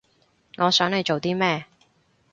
[0.57, 1.67] 我想你做啲咩